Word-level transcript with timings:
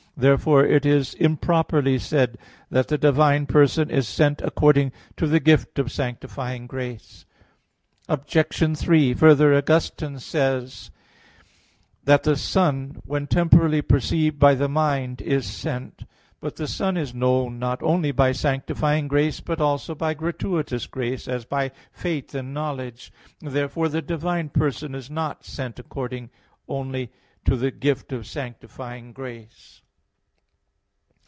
Therefore 0.17 0.63
it 0.63 0.85
is 0.85 1.15
improperly 1.15 1.97
said 1.97 2.37
that 2.69 2.89
the 2.89 2.97
divine 2.97 3.47
person 3.47 3.89
is 3.89 4.07
sent 4.07 4.39
according 4.43 4.91
to 5.17 5.25
the 5.25 5.39
gift 5.39 5.79
of 5.79 5.91
sanctifying 5.91 6.67
grace. 6.67 7.25
Obj. 8.07 8.77
3: 8.77 9.13
Further, 9.15 9.55
Augustine 9.55 10.19
says 10.19 10.91
(De 12.05 12.05
Trin. 12.05 12.05
iv, 12.05 12.05
20) 12.05 12.05
that 12.17 12.23
"the 12.23 12.35
Son, 12.35 12.97
when 13.05 13.25
temporally 13.25 13.81
perceived 13.81 14.37
by 14.37 14.53
the 14.53 14.67
mind, 14.69 15.21
is 15.21 15.47
sent." 15.47 16.03
But 16.39 16.57
the 16.57 16.67
Son 16.67 16.97
is 16.97 17.15
known 17.15 17.57
not 17.57 17.81
only 17.81 18.11
by 18.11 18.31
sanctifying 18.31 19.07
grace, 19.07 19.39
but 19.39 19.59
also 19.59 19.95
by 19.95 20.13
gratuitous 20.13 20.85
grace, 20.85 21.27
as 21.27 21.45
by 21.45 21.71
faith 21.93 22.35
and 22.35 22.53
knowledge. 22.53 23.11
Therefore 23.39 23.89
the 23.89 24.03
divine 24.03 24.49
person 24.49 24.93
is 24.93 25.09
not 25.09 25.45
sent 25.45 25.79
only 25.79 26.29
according 26.67 27.09
to 27.45 27.55
the 27.55 27.71
gift 27.71 28.11
of 28.11 28.27
sanctifying 28.27 29.13
grace. 29.13 29.81